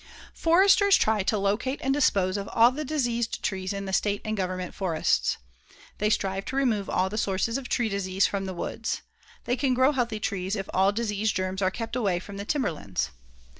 Foresters 0.33 0.95
try 0.95 1.21
to 1.21 1.37
locate 1.37 1.79
and 1.83 1.93
dispose 1.93 2.35
of 2.35 2.47
all 2.47 2.71
the 2.71 2.83
diseased 2.83 3.43
trees 3.43 3.71
in 3.71 3.85
the 3.85 3.93
State 3.93 4.19
and 4.25 4.35
Government 4.35 4.73
forests. 4.73 5.37
They 5.99 6.09
strive 6.09 6.43
to 6.45 6.55
remove 6.55 6.89
all 6.89 7.07
the 7.07 7.19
sources 7.19 7.55
of 7.55 7.69
tree 7.69 7.87
disease 7.87 8.25
from 8.25 8.45
the 8.45 8.55
woods. 8.55 9.03
They 9.43 9.55
can 9.55 9.75
grow 9.75 9.91
healthy 9.91 10.19
trees 10.19 10.55
if 10.55 10.67
all 10.73 10.91
disease 10.91 11.31
germs 11.31 11.61
are 11.61 11.69
kept 11.69 11.95
away 11.95 12.17
from 12.17 12.37
the 12.37 12.45
timberlands. 12.45 13.11